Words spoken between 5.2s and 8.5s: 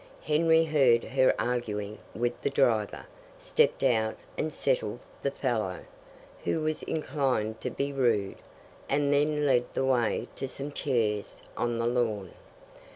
the fellow, who was inclined to be rude,